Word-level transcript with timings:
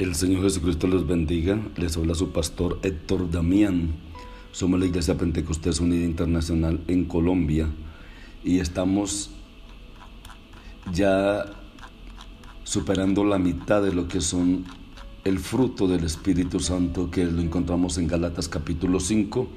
El 0.00 0.14
Señor 0.14 0.44
Jesucristo 0.44 0.86
los 0.86 1.06
bendiga. 1.06 1.60
Les 1.76 1.94
habla 1.94 2.14
su 2.14 2.32
pastor 2.32 2.78
Héctor 2.82 3.30
Damián. 3.30 3.90
Somos 4.50 4.80
la 4.80 4.86
Iglesia 4.86 5.18
Pentecostés 5.18 5.78
Unida 5.78 6.06
Internacional 6.06 6.80
en 6.88 7.04
Colombia 7.04 7.68
y 8.42 8.60
estamos 8.60 9.28
ya 10.90 11.44
superando 12.64 13.24
la 13.24 13.38
mitad 13.38 13.82
de 13.82 13.92
lo 13.92 14.08
que 14.08 14.22
son 14.22 14.64
el 15.24 15.38
fruto 15.38 15.86
del 15.86 16.04
Espíritu 16.04 16.60
Santo 16.60 17.10
que 17.10 17.26
lo 17.26 17.42
encontramos 17.42 17.98
en 17.98 18.06
Galatas 18.06 18.48
capítulo 18.48 19.00
5, 19.00 19.48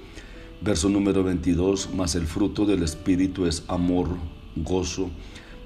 verso 0.59 0.89
número 0.89 1.23
22, 1.23 1.93
más 1.95 2.15
el 2.15 2.27
fruto 2.27 2.65
del 2.65 2.83
Espíritu 2.83 3.45
es 3.45 3.63
amor, 3.69 4.09
gozo, 4.57 5.09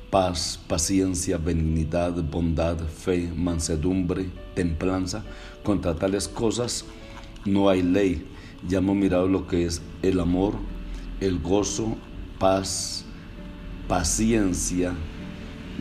paz, 0.10 0.60
paciencia, 0.68 1.38
benignidad, 1.38 2.14
bondad, 2.24 2.78
fe, 2.78 3.30
mansedumbre, 3.36 4.30
templanza. 4.56 5.24
Contra 5.64 5.96
tales 5.96 6.28
cosas 6.28 6.86
no 7.46 7.70
hay 7.70 7.84
ley. 7.84 8.26
Ya 8.68 8.80
hemos 8.80 8.96
mirado 8.96 9.28
lo 9.28 9.48
que 9.48 9.66
es 9.66 9.82
el 10.02 10.20
amor, 10.20 10.54
el 11.20 11.40
gozo, 11.40 11.96
paz, 12.40 13.06
paciencia, 13.88 14.94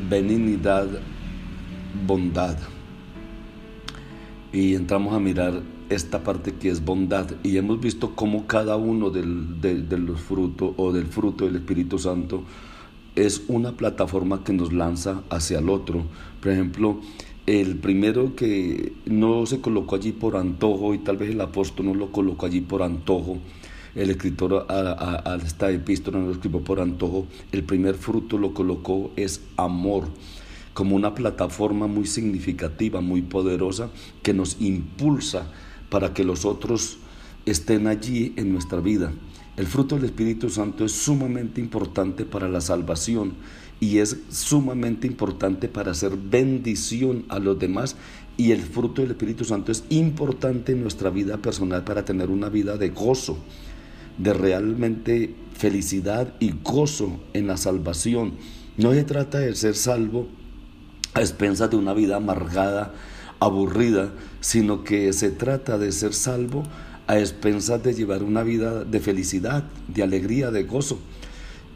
benignidad, 0.09 0.89
bondad. 2.07 2.57
Y 4.53 4.75
entramos 4.75 5.15
a 5.15 5.21
mirar 5.21 5.63
esta 5.89 6.25
parte 6.25 6.53
que 6.55 6.69
es 6.69 6.85
bondad 6.85 7.31
y 7.45 7.59
hemos 7.59 7.79
visto 7.81 8.17
cómo 8.17 8.47
cada 8.49 8.77
uno 8.77 9.11
de, 9.11 9.23
de 9.23 9.99
los 9.99 10.21
frutos 10.21 10.73
o 10.77 10.93
del 10.93 11.07
fruto 11.07 11.45
del 11.45 11.57
Espíritu 11.57 11.99
Santo 11.99 12.43
es 13.17 13.43
una 13.49 13.73
plataforma 13.73 14.45
que 14.45 14.53
nos 14.53 14.73
lanza 14.73 15.23
hacia 15.31 15.59
el 15.59 15.69
otro. 15.69 16.05
Por 16.41 16.53
ejemplo, 16.53 17.01
el 17.47 17.77
primero 17.77 18.37
que 18.37 18.93
no 19.07 19.47
se 19.47 19.61
colocó 19.61 19.97
allí 19.97 20.13
por 20.13 20.37
antojo 20.37 20.95
y 20.95 20.99
tal 20.99 21.17
vez 21.17 21.31
el 21.31 21.41
apóstol 21.41 21.87
no 21.87 21.95
lo 21.95 22.13
colocó 22.13 22.47
allí 22.47 22.61
por 22.61 22.83
antojo, 22.83 23.39
el 23.95 24.11
escritor 24.11 24.67
a, 24.69 25.39
esta 25.45 25.71
epístola 25.71 26.19
no 26.19 26.27
lo 26.27 26.33
escribió 26.33 26.63
por 26.63 26.81
antojo, 26.81 27.27
el 27.53 27.65
primer 27.65 27.95
fruto 27.95 28.37
lo 28.37 28.53
colocó 28.53 29.11
es 29.17 29.41
amor, 29.57 30.09
como 30.75 30.95
una 30.95 31.15
plataforma 31.15 31.87
muy 31.87 32.07
significativa, 32.07 33.01
muy 33.01 33.23
poderosa, 33.23 33.91
que 34.23 34.35
nos 34.35 34.61
impulsa 34.61 35.51
para 35.89 36.13
que 36.13 36.25
los 36.25 36.45
otros 36.45 36.99
estén 37.47 37.87
allí 37.87 38.35
en 38.37 38.53
nuestra 38.53 38.81
vida. 38.81 39.13
El 39.57 39.67
fruto 39.67 39.97
del 39.97 40.05
Espíritu 40.05 40.51
Santo 40.51 40.85
es 40.85 40.93
sumamente 40.93 41.63
importante 41.63 42.27
para 42.27 42.49
la 42.49 42.61
salvación 42.61 43.33
y 43.81 43.99
es 43.99 44.19
sumamente 44.31 45.07
importante 45.07 45.69
para 45.69 45.93
hacer 45.93 46.17
bendición 46.17 47.25
a 47.31 47.39
los 47.39 47.59
demás 47.59 47.97
y 48.37 48.53
el 48.53 48.61
fruto 48.61 49.01
del 49.01 49.13
Espíritu 49.13 49.47
Santo 49.47 49.73
es 49.73 49.85
importante 49.89 50.73
en 50.73 50.83
nuestra 50.83 51.09
vida 51.09 51.39
personal 51.39 51.85
para 51.85 52.05
tener 52.05 52.29
una 52.29 52.51
vida 52.51 52.77
de 52.77 52.91
gozo, 52.91 53.39
de 54.19 54.35
realmente 54.35 55.35
felicidad 55.55 56.35
y 56.39 56.53
gozo 56.63 57.19
en 57.33 57.47
la 57.47 57.57
salvación. 57.57 58.35
No 58.77 58.93
se 58.93 59.05
trata 59.05 59.39
de 59.39 59.55
ser 59.55 59.75
salvo 59.75 60.29
a 61.15 61.21
expensas 61.21 61.71
de 61.71 61.77
una 61.77 61.95
vida 61.95 62.17
amargada, 62.17 62.93
aburrida, 63.41 64.13
sino 64.41 64.85
que 64.85 65.15
se 65.15 65.31
trata 65.31 65.79
de 65.79 65.93
ser 65.93 66.13
salvo 66.13 66.63
a 67.07 67.19
expensas 67.19 67.83
de 67.83 67.95
llevar 67.95 68.23
una 68.23 68.43
vida 68.43 68.85
de 68.85 69.01
felicidad, 69.01 69.65
de 69.89 70.03
alegría, 70.03 70.51
de 70.51 70.65
gozo. 70.65 70.99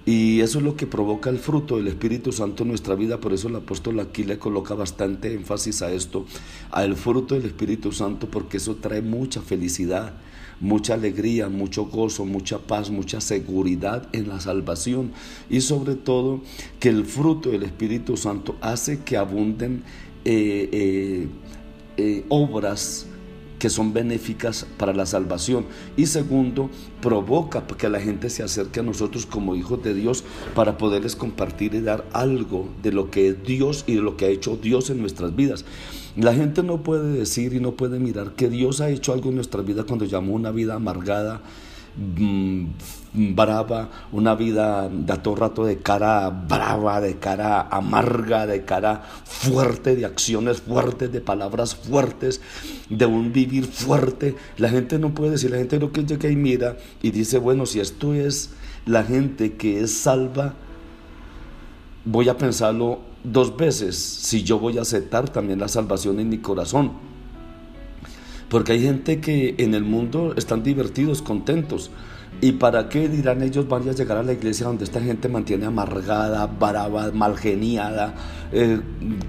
Y 0.07 0.41
eso 0.41 0.59
es 0.59 0.65
lo 0.65 0.77
que 0.77 0.87
provoca 0.87 1.31
el 1.31 1.39
fruto 1.39 1.77
del 1.77 1.89
Espíritu 1.89 2.33
Santo 2.33 2.63
en 2.63 2.71
nuestra 2.71 2.95
vida. 2.95 3.21
Por 3.21 3.33
eso 3.33 3.49
el 3.49 3.57
apóstol 3.57 4.01
aquí 4.01 4.25
le 4.25 4.39
coloca 4.39 4.75
bastante 4.75 5.33
énfasis 5.35 5.83
a 5.83 5.93
esto, 5.93 6.25
al 6.71 6.97
fruto 6.97 7.35
del 7.35 7.45
Espíritu 7.45 7.93
Santo, 7.93 8.29
porque 8.29 8.57
eso 8.57 8.77
trae 8.77 9.03
mucha 9.03 9.43
felicidad, 9.43 10.15
mucha 10.59 10.95
alegría, 10.95 11.49
mucho 11.49 11.85
gozo, 11.85 12.25
mucha 12.25 12.59
paz, 12.59 12.91
mucha 12.91 13.21
seguridad 13.21 14.09
en 14.13 14.29
la 14.29 14.41
salvación. 14.41 15.13
Y 15.51 15.61
sobre 15.61 15.95
todo 15.95 16.41
que 16.81 16.89
el 16.89 17.05
fruto 17.05 17.51
del 17.51 17.63
Espíritu 17.63 18.17
Santo 18.17 18.57
hace 18.63 19.01
que 19.01 19.19
abunden 19.19 19.85
eh, 20.25 20.69
eh, 20.73 21.29
eh, 21.99 22.25
obras 22.31 23.07
que 23.61 23.71
son 23.71 23.93
benéficas 23.93 24.67
para 24.77 24.93
la 24.93 25.07
salvación. 25.07 25.67
Y 25.97 26.07
segundo, 26.07 26.71
provoca 27.01 27.65
que 27.67 27.89
la 27.89 28.01
gente 28.01 28.31
se 28.31 28.43
acerque 28.43 28.81
a 28.81 28.83
nosotros 28.83 29.27
como 29.27 29.55
hijos 29.55 29.83
de 29.85 29.95
Dios 29.95 30.25
para 30.57 30.77
poderles 30.79 31.15
compartir 31.15 31.75
y 31.75 31.81
dar 31.81 32.05
algo 32.13 32.69
de 32.83 32.91
lo 32.91 33.11
que 33.11 33.29
es 33.29 33.45
Dios 33.45 33.85
y 33.87 33.95
de 33.95 34.01
lo 34.01 34.17
que 34.17 34.25
ha 34.25 34.29
hecho 34.29 34.57
Dios 34.57 34.91
en 34.91 35.01
nuestras 35.01 35.37
vidas. 35.37 35.65
La 36.17 36.35
gente 36.35 36.63
no 36.63 36.83
puede 36.83 37.13
decir 37.13 37.55
y 37.55 37.61
no 37.61 37.73
puede 37.73 38.01
mirar 38.01 38.33
que 38.33 38.49
Dios 38.49 38.81
ha 38.81 38.91
hecho 38.91 39.13
algo 39.13 39.29
en 39.29 39.37
nuestra 39.37 39.63
vida 39.63 39.85
cuando 39.85 40.07
llamó 40.07 40.33
una 40.33 40.51
vida 40.51 40.75
amargada, 40.75 41.43
brava, 43.13 43.89
una 44.13 44.35
vida 44.35 44.89
de 44.89 45.17
todo 45.19 45.35
rato 45.35 45.65
de 45.65 45.79
cara 45.79 46.31
brava, 46.31 47.01
de 47.01 47.19
cara 47.19 47.63
amarga, 47.63 48.47
de 48.47 48.65
cara 48.65 49.03
fuerte, 49.25 49.97
de 49.97 50.05
acciones 50.05 50.61
fuertes, 50.61 51.11
de 51.13 51.21
palabras 51.21 51.75
fuertes, 51.75 52.41
de 52.89 53.07
un 53.07 53.33
vivir 53.33 53.67
fuerte. 53.67 54.37
La 54.59 54.69
gente 54.69 54.99
no 54.99 55.15
puede 55.15 55.33
decir, 55.33 55.51
la 55.51 55.59
gente 55.59 55.79
lo 55.79 55.93
que 55.93 56.05
llega 56.05 56.29
y 56.29 56.37
mira 56.37 56.77
y 57.03 57.11
dice, 57.11 57.39
bueno, 57.39 57.67
si 57.67 57.81
esto 57.81 58.15
es 58.15 58.51
la 58.87 59.03
gente 59.03 59.55
que 59.55 59.81
es 59.81 59.93
salva, 59.93 60.55
voy 62.05 62.29
a 62.29 62.39
pensarlo 62.39 63.01
dos 63.23 63.57
veces 63.57 63.97
si 63.97 64.43
yo 64.43 64.59
voy 64.59 64.79
a 64.79 64.83
aceptar 64.83 65.29
también 65.29 65.59
la 65.59 65.69
salvación 65.69 66.21
en 66.21 66.29
mi 66.29 66.39
corazón. 66.39 67.10
Porque 68.51 68.73
hay 68.73 68.83
gente 68.83 69.21
que 69.21 69.55
en 69.57 69.73
el 69.75 69.85
mundo 69.85 70.35
están 70.37 70.63
divertidos, 70.63 71.23
contentos, 71.23 71.91
¿Y 72.43 72.53
para 72.53 72.89
qué 72.89 73.09
dirán 73.09 73.43
ellos 73.43 73.69
van 73.69 73.87
a 73.87 73.93
llegar 73.93 74.17
a 74.17 74.23
la 74.23 74.33
iglesia 74.33 74.67
donde 74.67 74.85
esta 74.85 75.01
gente 75.01 75.29
mantiene 75.29 75.67
amargada, 75.67 76.47
brava, 76.47 77.11
malgeniada, 77.13 78.15
eh, 78.51 78.81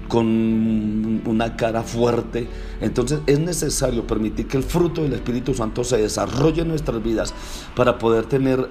con 0.08 1.22
una 1.26 1.56
cara 1.56 1.82
fuerte? 1.82 2.46
Entonces 2.80 3.20
es 3.26 3.38
necesario 3.38 4.06
permitir 4.06 4.46
que 4.46 4.56
el 4.56 4.62
fruto 4.62 5.02
del 5.02 5.12
Espíritu 5.12 5.52
Santo 5.52 5.84
se 5.84 5.98
desarrolle 5.98 6.62
en 6.62 6.68
nuestras 6.68 7.02
vidas 7.02 7.34
para 7.76 7.98
poder 7.98 8.24
tener 8.24 8.70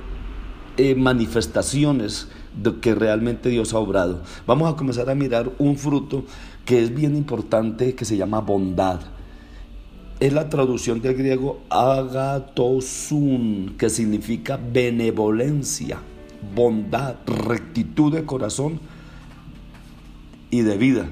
eh, 0.78 0.96
manifestaciones 0.96 2.30
de 2.60 2.80
que 2.80 2.96
realmente 2.96 3.50
Dios 3.50 3.76
ha 3.76 3.78
obrado. 3.78 4.24
Vamos 4.48 4.74
a 4.74 4.76
comenzar 4.76 5.08
a 5.12 5.16
mirar 5.16 5.52
un 5.60 5.78
fruto 5.78 6.26
que 6.66 6.82
es 6.82 6.96
bien 6.96 7.16
importante 7.16 7.94
que 7.94 8.06
se 8.06 8.18
llama 8.18 8.40
bondad 8.40 9.02
es 10.22 10.34
la 10.34 10.50
traducción 10.50 11.02
del 11.02 11.16
griego 11.16 11.62
agatosun, 11.72 13.73
que 13.76 13.90
significa 13.90 14.58
benevolencia, 14.58 16.00
bondad, 16.56 17.16
rectitud 17.26 18.14
de 18.14 18.23
corazón 18.23 18.79
y 20.52 20.62
de 20.62 20.78
vida. 20.78 21.09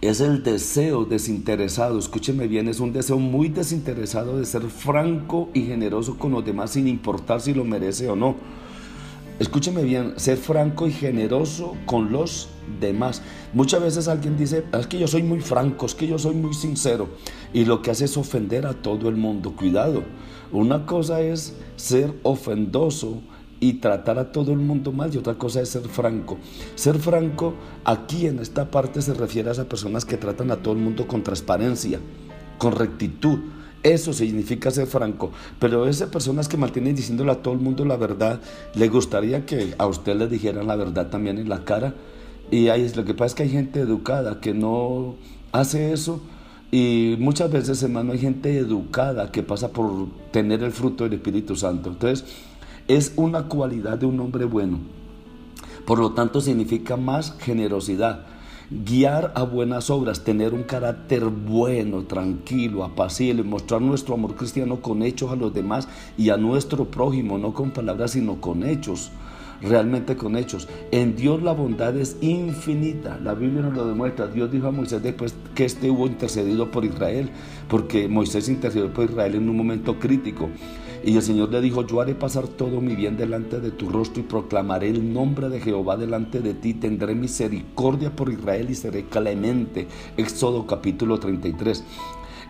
Es 0.00 0.22
el 0.22 0.42
deseo 0.42 1.04
desinteresado, 1.04 1.98
escúcheme 1.98 2.46
bien, 2.46 2.66
es 2.66 2.80
un 2.80 2.94
deseo 2.94 3.18
muy 3.18 3.50
desinteresado 3.50 4.38
de 4.38 4.46
ser 4.46 4.62
franco 4.62 5.50
y 5.52 5.64
generoso 5.64 6.16
con 6.16 6.32
los 6.32 6.46
demás 6.46 6.70
sin 6.70 6.88
importar 6.88 7.42
si 7.42 7.52
lo 7.52 7.64
merece 7.64 8.08
o 8.08 8.16
no 8.16 8.36
Escúcheme 9.40 9.82
bien, 9.82 10.14
ser 10.16 10.36
franco 10.36 10.86
y 10.86 10.92
generoso 10.92 11.76
con 11.86 12.12
los 12.12 12.50
demás. 12.80 13.20
Muchas 13.52 13.82
veces 13.82 14.06
alguien 14.06 14.36
dice, 14.36 14.64
es 14.72 14.86
que 14.86 14.98
yo 14.98 15.08
soy 15.08 15.24
muy 15.24 15.40
franco, 15.40 15.86
es 15.86 15.94
que 15.96 16.06
yo 16.06 16.18
soy 16.18 16.36
muy 16.36 16.54
sincero. 16.54 17.08
Y 17.52 17.64
lo 17.64 17.82
que 17.82 17.90
hace 17.90 18.04
es 18.04 18.16
ofender 18.16 18.64
a 18.64 18.74
todo 18.74 19.08
el 19.08 19.16
mundo. 19.16 19.56
Cuidado, 19.56 20.04
una 20.52 20.86
cosa 20.86 21.20
es 21.20 21.56
ser 21.74 22.14
ofendoso 22.22 23.22
y 23.58 23.74
tratar 23.74 24.20
a 24.20 24.30
todo 24.30 24.52
el 24.52 24.58
mundo 24.58 24.92
mal 24.92 25.12
y 25.12 25.18
otra 25.18 25.34
cosa 25.34 25.60
es 25.60 25.70
ser 25.70 25.88
franco. 25.88 26.38
Ser 26.76 26.98
franco 27.00 27.54
aquí 27.84 28.28
en 28.28 28.38
esta 28.38 28.70
parte 28.70 29.02
se 29.02 29.14
refiere 29.14 29.48
a 29.48 29.52
esas 29.52 29.66
personas 29.66 30.04
que 30.04 30.16
tratan 30.16 30.52
a 30.52 30.56
todo 30.56 30.74
el 30.74 30.80
mundo 30.80 31.08
con 31.08 31.24
transparencia, 31.24 31.98
con 32.58 32.72
rectitud 32.72 33.40
Eso 33.84 34.14
significa 34.14 34.70
ser 34.70 34.86
franco. 34.86 35.30
Pero 35.60 35.86
esas 35.86 36.08
personas 36.08 36.48
que 36.48 36.56
mantienen 36.56 36.96
diciéndole 36.96 37.30
a 37.32 37.42
todo 37.42 37.52
el 37.52 37.60
mundo 37.60 37.84
la 37.84 37.98
verdad, 37.98 38.40
¿le 38.74 38.88
gustaría 38.88 39.44
que 39.44 39.74
a 39.76 39.86
usted 39.86 40.16
le 40.16 40.26
dijeran 40.26 40.66
la 40.66 40.74
verdad 40.74 41.10
también 41.10 41.38
en 41.38 41.50
la 41.50 41.64
cara? 41.64 41.94
Y 42.50 42.68
ahí, 42.68 42.90
lo 42.96 43.04
que 43.04 43.12
pasa 43.12 43.26
es 43.26 43.34
que 43.34 43.42
hay 43.42 43.50
gente 43.50 43.80
educada 43.80 44.40
que 44.40 44.54
no 44.54 45.16
hace 45.52 45.92
eso. 45.92 46.22
Y 46.72 47.16
muchas 47.18 47.52
veces, 47.52 47.82
hermano, 47.82 48.12
hay 48.12 48.18
gente 48.18 48.56
educada 48.56 49.30
que 49.30 49.42
pasa 49.42 49.68
por 49.68 50.08
tener 50.30 50.62
el 50.62 50.72
fruto 50.72 51.04
del 51.04 51.12
Espíritu 51.12 51.54
Santo. 51.54 51.90
Entonces, 51.90 52.24
es 52.88 53.12
una 53.16 53.48
cualidad 53.48 53.98
de 53.98 54.06
un 54.06 54.18
hombre 54.18 54.46
bueno. 54.46 54.78
Por 55.84 55.98
lo 55.98 56.12
tanto, 56.12 56.40
significa 56.40 56.96
más 56.96 57.36
generosidad. 57.38 58.26
Guiar 58.70 59.32
a 59.34 59.42
buenas 59.42 59.90
obras, 59.90 60.24
tener 60.24 60.54
un 60.54 60.62
carácter 60.62 61.24
bueno, 61.26 62.04
tranquilo, 62.04 62.82
apacible, 62.82 63.42
mostrar 63.42 63.82
nuestro 63.82 64.14
amor 64.14 64.36
cristiano 64.36 64.80
con 64.80 65.02
hechos 65.02 65.30
a 65.30 65.36
los 65.36 65.52
demás 65.52 65.86
y 66.16 66.30
a 66.30 66.38
nuestro 66.38 66.86
prójimo, 66.90 67.36
no 67.36 67.52
con 67.52 67.72
palabras, 67.72 68.12
sino 68.12 68.40
con 68.40 68.64
hechos 68.64 69.10
realmente 69.60 70.16
con 70.16 70.36
hechos. 70.36 70.68
En 70.90 71.16
Dios 71.16 71.42
la 71.42 71.52
bondad 71.52 71.96
es 71.96 72.16
infinita. 72.20 73.18
La 73.22 73.34
Biblia 73.34 73.62
nos 73.62 73.74
lo 73.74 73.86
demuestra. 73.86 74.26
Dios 74.26 74.50
dijo 74.50 74.68
a 74.68 74.70
Moisés 74.70 75.02
después 75.02 75.34
que 75.54 75.64
este 75.64 75.90
hubo 75.90 76.06
intercedido 76.06 76.70
por 76.70 76.84
Israel, 76.84 77.30
porque 77.68 78.08
Moisés 78.08 78.48
intercedió 78.48 78.92
por 78.92 79.10
Israel 79.10 79.36
en 79.36 79.48
un 79.48 79.56
momento 79.56 79.98
crítico. 79.98 80.48
Y 81.06 81.16
el 81.16 81.22
Señor 81.22 81.50
le 81.50 81.60
dijo, 81.60 81.86
yo 81.86 82.00
haré 82.00 82.14
pasar 82.14 82.48
todo 82.48 82.80
mi 82.80 82.96
bien 82.96 83.18
delante 83.18 83.60
de 83.60 83.70
tu 83.70 83.90
rostro 83.90 84.22
y 84.22 84.24
proclamaré 84.24 84.88
el 84.88 85.12
nombre 85.12 85.50
de 85.50 85.60
Jehová 85.60 85.98
delante 85.98 86.40
de 86.40 86.54
ti. 86.54 86.72
Tendré 86.72 87.14
misericordia 87.14 88.16
por 88.16 88.32
Israel 88.32 88.68
y 88.70 88.74
seré 88.74 89.04
clemente. 89.04 89.86
Éxodo 90.16 90.66
capítulo 90.66 91.20
33. 91.20 91.84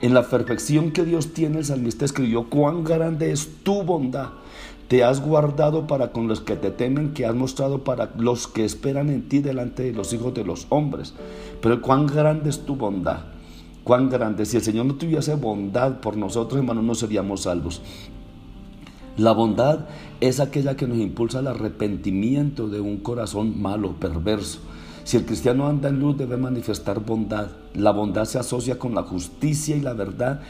En 0.03 0.15
la 0.15 0.29
perfección 0.29 0.93
que 0.93 1.05
Dios 1.05 1.33
tiene, 1.33 1.59
el 1.59 1.65
salmista 1.65 2.05
escribió, 2.05 2.49
cuán 2.49 2.85
grande 2.85 3.33
es 3.33 3.49
tu 3.65 3.83
bondad. 3.83 4.29
Te 4.87 5.03
has 5.03 5.21
guardado 5.21 5.89
para 5.89 6.13
con 6.13 6.29
los 6.29 6.41
que 6.41 6.55
te 6.55 6.71
temen, 6.71 7.13
que 7.13 7.27
has 7.27 7.35
mostrado 7.35 7.83
para 7.83 8.13
los 8.17 8.47
que 8.47 8.65
esperan 8.65 9.11
en 9.11 9.29
ti 9.29 9.41
delante 9.41 9.83
de 9.83 9.93
los 9.93 10.13
hijos 10.13 10.33
de 10.33 10.45
los 10.45 10.67
hombres. 10.69 11.15
Pero 11.61 11.83
cuán 11.83 12.07
grande 12.07 12.51
es 12.51 12.65
tu 12.65 12.77
bondad. 12.77 13.25
Cuán 13.83 14.09
grande. 14.09 14.47
Si 14.47 14.57
el 14.57 14.63
Señor 14.63 14.87
no 14.87 14.95
tuviese 14.95 15.35
bondad 15.35 16.01
por 16.01 16.17
nosotros, 16.17 16.61
hermanos, 16.61 16.85
no 16.85 16.95
seríamos 16.95 17.43
salvos. 17.43 17.83
La 19.17 19.31
bondad 19.31 19.87
es 20.21 20.41
aquella 20.41 20.77
que 20.77 20.89
nos 20.89 20.99
impulsa 20.99 21.39
al 21.39 21.47
arrepentimiento 21.47 22.69
de 22.69 22.81
un 22.81 22.97
corazón 22.97 23.63
malo, 23.63 23.95
perverso. 24.01 24.59
Si 25.05 25.17
el 25.17 25.25
cristiano 25.25 25.69
anda 25.69 25.89
en 25.89 26.01
luz 26.01 26.17
debe 26.17 26.37
manifestar 26.37 26.99
bondad. 26.99 27.49
La 27.75 27.93
bondad 27.93 28.25
se 28.25 28.39
asocia 28.39 28.79
con 28.79 28.95
la 28.95 29.03
justicia 29.03 29.77
y 29.77 29.81
la 29.81 29.93
verdad 29.93 30.41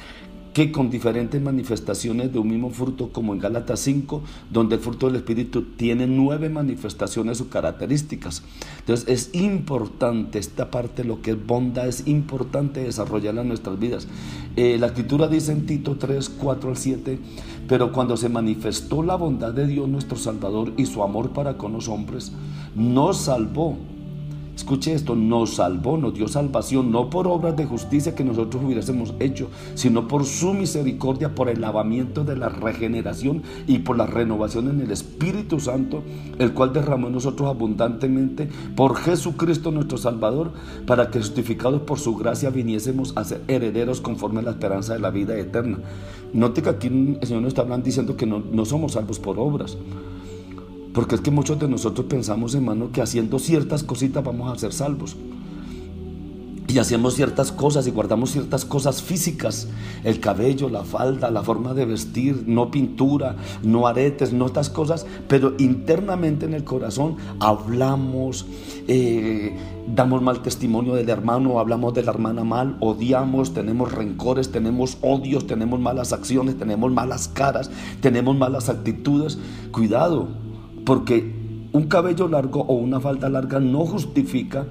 que 0.54 0.70
con 0.70 0.88
diferentes 0.88 1.42
manifestaciones 1.42 2.32
de 2.32 2.38
un 2.38 2.48
mismo 2.48 2.70
fruto, 2.70 3.10
como 3.10 3.34
en 3.34 3.40
Gálatas 3.40 3.80
5, 3.80 4.22
donde 4.50 4.76
el 4.76 4.80
fruto 4.80 5.08
del 5.08 5.16
Espíritu 5.16 5.62
tiene 5.76 6.06
nueve 6.06 6.48
manifestaciones 6.48 7.40
o 7.40 7.50
características. 7.50 8.44
Entonces 8.78 9.08
es 9.08 9.34
importante 9.34 10.38
esta 10.38 10.70
parte, 10.70 11.02
lo 11.02 11.20
que 11.22 11.32
es 11.32 11.46
bondad, 11.46 11.88
es 11.88 12.06
importante 12.06 12.84
desarrollarla 12.84 13.42
en 13.42 13.48
nuestras 13.48 13.80
vidas. 13.80 14.06
Eh, 14.54 14.78
la 14.78 14.86
escritura 14.86 15.26
dice 15.26 15.50
en 15.50 15.66
Tito 15.66 15.96
3, 15.96 16.28
4 16.28 16.70
al 16.70 16.76
7, 16.76 17.18
pero 17.66 17.90
cuando 17.90 18.16
se 18.16 18.28
manifestó 18.28 19.02
la 19.02 19.16
bondad 19.16 19.52
de 19.52 19.66
Dios 19.66 19.88
nuestro 19.88 20.16
Salvador 20.16 20.72
y 20.76 20.86
su 20.86 21.02
amor 21.02 21.30
para 21.30 21.58
con 21.58 21.72
los 21.72 21.88
hombres, 21.88 22.30
nos 22.76 23.16
salvó 23.22 23.76
Escuche 24.64 24.94
esto, 24.94 25.14
nos 25.14 25.56
salvó, 25.56 25.98
nos 25.98 26.14
dio 26.14 26.26
salvación, 26.26 26.90
no 26.90 27.10
por 27.10 27.28
obras 27.28 27.54
de 27.54 27.66
justicia 27.66 28.14
que 28.14 28.24
nosotros 28.24 28.64
hubiésemos 28.64 29.12
hecho, 29.20 29.50
sino 29.74 30.08
por 30.08 30.24
su 30.24 30.54
misericordia, 30.54 31.34
por 31.34 31.50
el 31.50 31.60
lavamiento 31.60 32.24
de 32.24 32.34
la 32.34 32.48
regeneración 32.48 33.42
y 33.66 33.80
por 33.80 33.98
la 33.98 34.06
renovación 34.06 34.70
en 34.70 34.80
el 34.80 34.90
Espíritu 34.90 35.60
Santo, 35.60 36.02
el 36.38 36.54
cual 36.54 36.72
derramó 36.72 37.08
en 37.08 37.12
nosotros 37.12 37.46
abundantemente 37.50 38.48
por 38.74 38.96
Jesucristo 38.96 39.70
nuestro 39.70 39.98
Salvador, 39.98 40.52
para 40.86 41.10
que 41.10 41.18
justificados 41.18 41.82
por 41.82 41.98
su 41.98 42.16
gracia 42.16 42.48
viniésemos 42.48 43.12
a 43.18 43.24
ser 43.24 43.42
herederos 43.48 44.00
conforme 44.00 44.40
a 44.40 44.44
la 44.44 44.52
esperanza 44.52 44.94
de 44.94 45.00
la 45.00 45.10
vida 45.10 45.38
eterna. 45.38 45.76
Note 46.32 46.62
que 46.62 46.70
aquí 46.70 46.86
el 46.86 47.26
Señor 47.26 47.42
nos 47.42 47.48
está 47.48 47.60
hablando 47.60 47.84
diciendo 47.84 48.16
que 48.16 48.24
no, 48.24 48.42
no 48.50 48.64
somos 48.64 48.92
salvos 48.92 49.18
por 49.18 49.38
obras. 49.38 49.76
Porque 50.94 51.16
es 51.16 51.20
que 51.20 51.32
muchos 51.32 51.58
de 51.58 51.68
nosotros 51.68 52.06
pensamos, 52.06 52.54
hermano, 52.54 52.92
que 52.92 53.02
haciendo 53.02 53.40
ciertas 53.40 53.82
cositas 53.82 54.22
vamos 54.22 54.50
a 54.50 54.58
ser 54.58 54.72
salvos. 54.72 55.16
Y 56.68 56.78
hacemos 56.78 57.14
ciertas 57.14 57.52
cosas 57.52 57.86
y 57.86 57.90
guardamos 57.90 58.30
ciertas 58.30 58.64
cosas 58.64 59.02
físicas, 59.02 59.68
el 60.02 60.18
cabello, 60.18 60.68
la 60.68 60.82
falda, 60.82 61.30
la 61.30 61.42
forma 61.42 61.74
de 61.74 61.84
vestir, 61.84 62.44
no 62.46 62.70
pintura, 62.70 63.36
no 63.62 63.86
aretes, 63.86 64.32
no 64.32 64.46
estas 64.46 64.70
cosas, 64.70 65.06
pero 65.28 65.54
internamente 65.58 66.46
en 66.46 66.54
el 66.54 66.64
corazón 66.64 67.16
hablamos, 67.38 68.46
eh, 68.88 69.56
damos 69.94 70.22
mal 70.22 70.42
testimonio 70.42 70.94
del 70.94 71.10
hermano, 71.10 71.60
hablamos 71.60 71.92
de 71.94 72.02
la 72.02 72.12
hermana 72.12 72.42
mal, 72.44 72.76
odiamos, 72.80 73.52
tenemos 73.52 73.92
rencores, 73.92 74.50
tenemos 74.50 74.98
odios, 75.00 75.46
tenemos 75.46 75.78
malas 75.78 76.12
acciones, 76.12 76.58
tenemos 76.58 76.90
malas 76.90 77.28
caras, 77.28 77.70
tenemos 78.00 78.36
malas 78.36 78.68
actitudes. 78.68 79.38
Cuidado, 79.70 80.28
porque 80.84 81.68
un 81.72 81.86
cabello 81.88 82.28
largo 82.28 82.60
o 82.62 82.74
una 82.74 83.00
falda 83.00 83.28
larga 83.28 83.58
no 83.58 83.84
justifica 83.84 84.66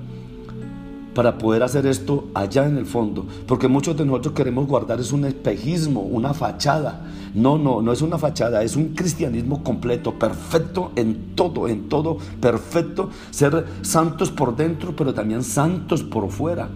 para 1.14 1.38
poder 1.38 1.64
hacer 1.64 1.86
esto 1.86 2.26
allá 2.34 2.66
en 2.68 2.78
el 2.78 2.86
fondo. 2.86 3.26
Porque 3.48 3.68
muchos 3.68 3.96
de 3.98 4.06
nosotros 4.06 4.34
queremos 4.34 4.68
guardar 4.68 5.00
es 5.00 5.12
un 5.12 5.26
espejismo, 5.26 6.02
una 6.02 6.34
fachada. 6.34 7.06
No, 7.36 7.58
no, 7.58 7.82
no 7.82 7.92
es 7.92 8.02
una 8.02 8.18
fachada, 8.18 8.64
es 8.64 8.76
un 8.76 8.90
cristianismo 8.90 9.64
completo, 9.64 10.14
perfecto 10.18 10.92
en 10.96 11.36
todo, 11.36 11.68
en 11.68 11.90
todo, 11.90 12.18
perfecto. 12.40 13.10
Ser 13.32 13.66
santos 13.82 14.32
por 14.32 14.56
dentro, 14.56 14.96
pero 14.96 15.14
también 15.14 15.44
santos 15.44 16.04
por 16.04 16.30
fuera. 16.30 16.70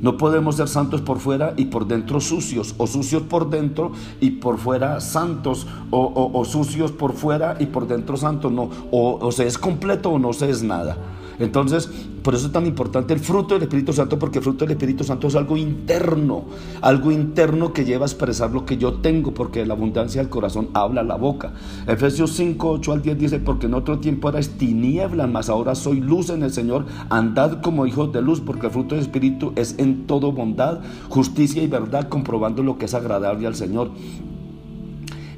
No 0.00 0.16
podemos 0.16 0.56
ser 0.56 0.68
santos 0.68 1.00
por 1.00 1.18
fuera 1.18 1.54
y 1.56 1.66
por 1.66 1.86
dentro 1.86 2.20
sucios, 2.20 2.74
o 2.78 2.86
sucios 2.86 3.22
por 3.22 3.50
dentro 3.50 3.92
y 4.20 4.30
por 4.32 4.58
fuera 4.58 5.00
santos, 5.00 5.66
o, 5.90 6.44
sucios 6.44 6.92
por 6.92 7.12
fuera 7.12 7.56
y 7.58 7.66
por 7.66 7.86
dentro 7.86 8.16
santos. 8.16 8.50
No, 8.50 8.70
o, 8.90 9.18
o 9.20 9.32
se 9.32 9.46
es 9.46 9.58
completo 9.58 10.10
o 10.10 10.18
no 10.18 10.32
se 10.32 10.48
es 10.50 10.62
nada. 10.62 10.96
Entonces, 11.40 11.90
por 12.22 12.34
eso 12.34 12.46
es 12.46 12.52
tan 12.52 12.66
importante 12.66 13.14
el 13.14 13.18
fruto 13.18 13.54
del 13.54 13.62
Espíritu 13.62 13.94
Santo, 13.94 14.18
porque 14.18 14.38
el 14.38 14.44
fruto 14.44 14.66
del 14.66 14.72
Espíritu 14.72 15.04
Santo 15.04 15.26
es 15.26 15.34
algo 15.34 15.56
interno, 15.56 16.44
algo 16.82 17.10
interno 17.10 17.72
que 17.72 17.86
lleva 17.86 18.04
a 18.04 18.08
expresar 18.08 18.50
lo 18.50 18.66
que 18.66 18.76
yo 18.76 18.94
tengo, 18.94 19.32
porque 19.32 19.64
la 19.64 19.72
abundancia 19.72 20.20
del 20.20 20.28
corazón 20.28 20.68
habla 20.74 21.02
la 21.02 21.16
boca. 21.16 21.54
Efesios 21.86 22.32
5, 22.32 22.70
8 22.70 22.92
al 22.92 23.02
10 23.02 23.18
dice, 23.18 23.38
porque 23.38 23.66
en 23.66 23.74
otro 23.74 23.98
tiempo 24.00 24.28
erais 24.28 24.50
tinieblas, 24.50 25.30
mas 25.30 25.48
ahora 25.48 25.74
soy 25.74 26.00
luz 26.00 26.28
en 26.28 26.42
el 26.42 26.52
Señor, 26.52 26.84
andad 27.08 27.62
como 27.62 27.86
hijos 27.86 28.12
de 28.12 28.20
luz, 28.20 28.40
porque 28.40 28.66
el 28.66 28.72
fruto 28.72 28.94
del 28.94 29.02
Espíritu 29.02 29.54
es 29.56 29.76
en 29.78 30.06
todo 30.06 30.32
bondad, 30.32 30.80
justicia 31.08 31.62
y 31.62 31.68
verdad, 31.68 32.10
comprobando 32.10 32.62
lo 32.62 32.76
que 32.76 32.84
es 32.84 32.92
agradable 32.92 33.46
al 33.46 33.54
Señor. 33.54 33.90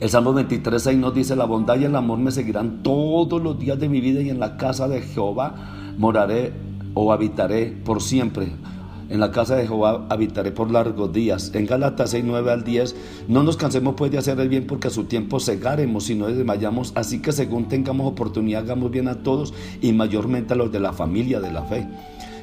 El 0.00 0.10
Salmo 0.10 0.32
23 0.32 0.84
ahí 0.88 0.96
nos 0.96 1.14
dice, 1.14 1.36
la 1.36 1.44
bondad 1.44 1.78
y 1.78 1.84
el 1.84 1.94
amor 1.94 2.18
me 2.18 2.32
seguirán 2.32 2.82
todos 2.82 3.40
los 3.40 3.56
días 3.56 3.78
de 3.78 3.88
mi 3.88 4.00
vida 4.00 4.20
y 4.20 4.30
en 4.30 4.40
la 4.40 4.56
casa 4.56 4.88
de 4.88 5.00
Jehová 5.00 5.78
moraré 5.98 6.52
o 6.94 7.12
habitaré 7.12 7.66
por 7.84 8.02
siempre. 8.02 8.48
En 9.08 9.20
la 9.20 9.30
casa 9.30 9.56
de 9.56 9.66
Jehová 9.66 10.06
habitaré 10.08 10.52
por 10.52 10.70
largos 10.70 11.12
días. 11.12 11.50
En 11.54 11.66
Galatas 11.66 12.10
6, 12.10 12.24
9 12.26 12.50
al 12.50 12.64
10, 12.64 12.96
no 13.28 13.42
nos 13.42 13.58
cansemos 13.58 13.94
pues 13.94 14.10
de 14.10 14.16
hacer 14.16 14.40
el 14.40 14.48
bien 14.48 14.66
porque 14.66 14.88
a 14.88 14.90
su 14.90 15.04
tiempo 15.04 15.38
cegaremos 15.38 16.04
si 16.04 16.14
no 16.14 16.28
desmayamos. 16.28 16.92
Así 16.94 17.20
que 17.20 17.32
según 17.32 17.68
tengamos 17.68 18.10
oportunidad, 18.10 18.62
hagamos 18.62 18.90
bien 18.90 19.08
a 19.08 19.22
todos 19.22 19.52
y 19.82 19.92
mayormente 19.92 20.54
a 20.54 20.56
los 20.56 20.72
de 20.72 20.80
la 20.80 20.94
familia 20.94 21.40
de 21.40 21.52
la 21.52 21.62
fe. 21.64 21.86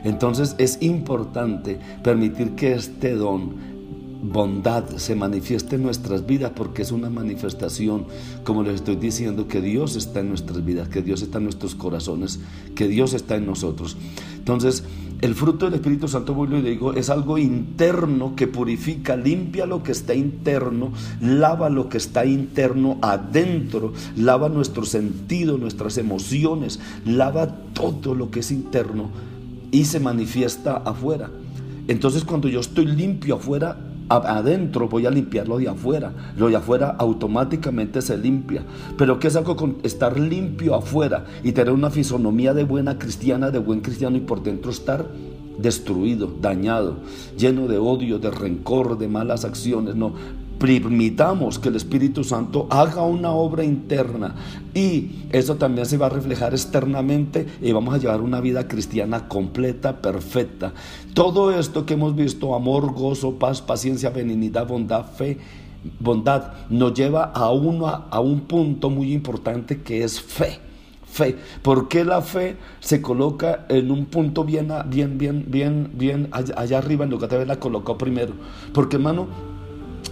Entonces 0.03 0.55
es 0.59 0.77
importante 0.81 1.79
permitir 2.03 2.51
que 2.51 2.73
este 2.73 3.15
don 3.15 3.55
bondad 4.21 4.97
se 4.97 5.15
manifieste 5.15 5.77
en 5.77 5.83
nuestras 5.83 6.25
vidas 6.25 6.51
porque 6.55 6.81
es 6.81 6.91
una 6.91 7.09
manifestación, 7.09 8.05
como 8.43 8.63
les 8.63 8.75
estoy 8.75 8.97
diciendo, 8.97 9.47
que 9.47 9.61
Dios 9.61 9.95
está 9.95 10.19
en 10.19 10.29
nuestras 10.29 10.63
vidas, 10.65 10.89
que 10.89 11.01
Dios 11.01 11.21
está 11.21 11.37
en 11.37 11.45
nuestros 11.45 11.75
corazones, 11.75 12.39
que 12.75 12.87
Dios 12.87 13.13
está 13.13 13.37
en 13.37 13.45
nosotros. 13.45 13.97
Entonces, 14.37 14.83
el 15.21 15.35
fruto 15.35 15.65
del 15.65 15.75
Espíritu 15.75 16.07
Santo, 16.07 16.33
vuelvo 16.33 16.57
y 16.57 16.61
digo, 16.61 16.93
es 16.93 17.09
algo 17.09 17.37
interno 17.37 18.35
que 18.35 18.47
purifica, 18.47 19.17
limpia 19.17 19.65
lo 19.65 19.83
que 19.83 19.91
está 19.91 20.15
interno, 20.15 20.93
lava 21.21 21.69
lo 21.69 21.89
que 21.89 21.97
está 21.97 22.25
interno 22.25 22.97
adentro, 23.01 23.93
lava 24.15 24.47
nuestro 24.47 24.85
sentido, 24.85 25.57
nuestras 25.57 25.97
emociones, 25.97 26.79
lava 27.05 27.47
todo 27.73 28.15
lo 28.15 28.31
que 28.31 28.39
es 28.39 28.51
interno 28.51 29.09
y 29.71 29.85
se 29.85 29.99
manifiesta 29.99 30.77
afuera. 30.77 31.29
Entonces 31.89 32.23
cuando 32.23 32.47
yo 32.47 32.61
estoy 32.61 32.85
limpio 32.85 33.35
afuera, 33.35 33.88
adentro 34.09 34.87
voy 34.87 35.05
a 35.05 35.11
limpiarlo 35.11 35.57
de 35.57 35.69
afuera. 35.69 36.11
Lo 36.37 36.49
de 36.49 36.55
afuera 36.55 36.95
automáticamente 36.97 38.01
se 38.01 38.17
limpia. 38.17 38.63
Pero 38.97 39.19
¿qué 39.19 39.27
es 39.27 39.35
algo 39.35 39.55
con 39.55 39.77
estar 39.83 40.19
limpio 40.19 40.75
afuera 40.75 41.25
y 41.43 41.51
tener 41.51 41.73
una 41.73 41.89
fisonomía 41.89 42.53
de 42.53 42.63
buena 42.63 42.97
cristiana, 42.97 43.51
de 43.51 43.59
buen 43.59 43.81
cristiano 43.81 44.17
y 44.17 44.21
por 44.21 44.43
dentro 44.43 44.71
estar 44.71 45.05
destruido, 45.57 46.31
dañado, 46.41 46.97
lleno 47.37 47.67
de 47.67 47.77
odio, 47.77 48.17
de 48.17 48.31
rencor, 48.31 48.97
de 48.97 49.07
malas 49.07 49.45
acciones? 49.45 49.95
No, 49.95 50.13
permitamos 50.59 51.57
que 51.57 51.69
el 51.69 51.77
Espíritu 51.77 52.23
Santo 52.23 52.67
haga 52.69 53.03
una 53.03 53.31
obra 53.31 53.63
interna 53.63 54.35
y 54.73 55.25
eso 55.31 55.55
también 55.55 55.85
se 55.85 55.97
va 55.97 56.07
a 56.07 56.09
reflejar 56.09 56.53
externamente 56.53 57.47
y 57.61 57.71
vamos 57.71 57.95
a 57.95 57.97
llevar 57.97 58.21
una 58.21 58.41
vida 58.41 58.67
cristiana 58.67 59.27
completa, 59.27 60.01
perfecta. 60.01 60.73
Todo 61.13 61.57
esto 61.57 61.85
que 61.85 61.93
hemos 61.93 62.15
visto, 62.15 62.53
amor, 62.53 62.93
gozo, 62.93 63.39
paz, 63.39 63.61
paciencia, 63.61 64.09
benignidad, 64.09 64.67
bondad, 64.67 65.05
fe, 65.05 65.37
bondad, 65.99 66.53
nos 66.69 66.93
lleva 66.93 67.23
a, 67.23 67.51
uno, 67.51 67.87
a 67.87 68.19
un 68.19 68.41
punto 68.41 68.89
muy 68.89 69.13
importante 69.13 69.81
que 69.81 70.03
es 70.03 70.21
fe 70.21 70.59
fe. 71.11 71.35
¿Por 71.61 71.87
qué 71.87 72.05
la 72.05 72.21
fe 72.21 72.55
se 72.79 73.01
coloca 73.01 73.65
en 73.69 73.91
un 73.91 74.05
punto 74.05 74.43
bien, 74.43 74.71
bien, 74.87 75.17
bien, 75.17 75.45
bien, 75.47 75.91
bien 75.93 76.29
allá, 76.31 76.77
arriba 76.77 77.03
en 77.03 77.11
lugar 77.11 77.29
de 77.29 77.37
haberla 77.37 77.59
colocado 77.59 77.97
primero? 77.97 78.33
Porque 78.73 78.97
hermano, 78.97 79.27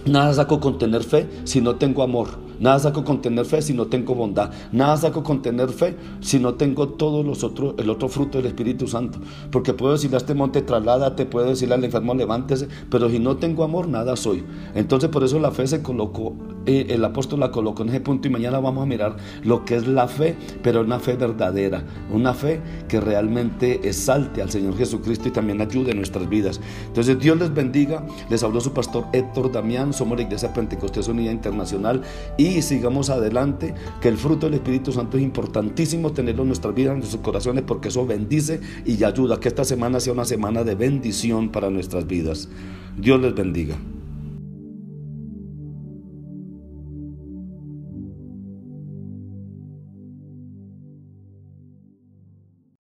nada 0.06 0.32
saco 0.34 0.60
con 0.60 0.78
tener 0.78 1.02
fe 1.02 1.28
si 1.44 1.60
no 1.60 1.76
tengo 1.76 2.02
amor. 2.02 2.48
Nada 2.60 2.78
saco 2.80 3.04
con 3.04 3.22
tener 3.22 3.44
fe 3.44 3.62
si 3.62 3.72
no 3.72 3.86
tengo 3.86 4.14
bondad. 4.14 4.50
Nada 4.72 4.96
saco 4.96 5.22
con 5.22 5.42
tener 5.42 5.68
fe 5.68 5.96
si 6.20 6.40
no 6.40 6.54
tengo 6.54 6.88
todos 6.88 7.24
los 7.24 7.44
otros, 7.44 7.74
el 7.78 7.88
otro 7.88 8.08
fruto 8.08 8.38
del 8.38 8.46
Espíritu 8.48 8.88
Santo. 8.88 9.20
Porque 9.50 9.74
puedo 9.74 9.92
decirle 9.92 10.16
a 10.16 10.18
este 10.18 10.34
monte 10.34 10.62
trasládate, 10.62 11.26
puedo 11.26 11.46
decirle 11.46 11.74
al 11.74 11.84
enfermo 11.84 12.14
levántese, 12.14 12.68
pero 12.90 13.08
si 13.08 13.18
no 13.20 13.36
tengo 13.36 13.62
amor, 13.62 13.88
nada 13.88 14.16
soy. 14.16 14.44
Entonces 14.74 15.08
por 15.08 15.22
eso 15.22 15.38
la 15.38 15.52
fe 15.52 15.66
se 15.66 15.82
colocó, 15.82 16.34
el 16.68 17.04
apóstol 17.04 17.40
la 17.40 17.50
colocó 17.50 17.82
en 17.82 17.90
ese 17.90 18.00
punto 18.00 18.28
y 18.28 18.30
mañana 18.30 18.58
vamos 18.58 18.82
a 18.82 18.86
mirar 18.86 19.16
lo 19.44 19.64
que 19.64 19.76
es 19.76 19.86
la 19.86 20.08
fe, 20.08 20.36
pero 20.62 20.80
una 20.80 20.98
fe 20.98 21.14
verdadera, 21.14 21.84
una 22.12 22.34
fe 22.34 22.60
que 22.88 23.00
realmente 23.00 23.88
exalte 23.88 24.42
al 24.42 24.50
Señor 24.50 24.76
Jesucristo 24.76 25.28
y 25.28 25.30
también 25.30 25.60
ayude 25.60 25.92
en 25.92 25.98
nuestras 25.98 26.28
vidas. 26.28 26.60
Entonces 26.86 27.18
Dios 27.18 27.38
les 27.38 27.54
bendiga. 27.54 28.04
Les 28.28 28.42
habló 28.42 28.60
su 28.60 28.72
pastor 28.72 29.06
Héctor 29.12 29.52
Damián. 29.52 29.92
Somos 29.92 30.18
la 30.18 30.24
Iglesia 30.24 30.52
Pentecostés 30.52 31.08
Unida 31.08 31.30
Internacional 31.30 32.02
y 32.36 32.48
y 32.58 32.62
sigamos 32.62 33.10
adelante, 33.10 33.74
que 34.00 34.08
el 34.08 34.16
fruto 34.16 34.46
del 34.46 34.54
Espíritu 34.54 34.92
Santo 34.92 35.16
es 35.16 35.22
importantísimo 35.22 36.12
tenerlo 36.12 36.42
en 36.42 36.48
nuestras 36.48 36.74
vidas, 36.74 36.94
en 36.94 37.00
nuestros 37.00 37.22
corazones, 37.22 37.64
porque 37.66 37.88
eso 37.88 38.06
bendice 38.06 38.60
y 38.84 39.02
ayuda 39.04 39.36
a 39.36 39.40
que 39.40 39.48
esta 39.48 39.64
semana 39.64 40.00
sea 40.00 40.12
una 40.12 40.24
semana 40.24 40.64
de 40.64 40.74
bendición 40.74 41.50
para 41.50 41.70
nuestras 41.70 42.06
vidas. 42.06 42.48
Dios 42.96 43.20
les 43.20 43.34
bendiga. 43.34 43.76